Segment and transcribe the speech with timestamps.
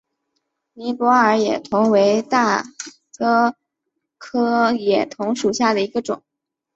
[0.73, 2.63] 尼泊尔野桐为大
[3.11, 3.55] 戟
[4.17, 6.23] 科野桐属下的一个种。